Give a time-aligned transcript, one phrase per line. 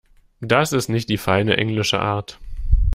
[0.39, 2.39] Das ist nicht die feine englische Art.